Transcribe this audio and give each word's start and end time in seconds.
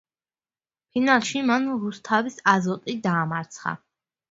ფინალში 0.95 1.43
მან 1.51 1.69
რუსთავის 1.85 2.41
„აზოტი“ 2.55 2.99
დაამარცხა. 3.07 3.79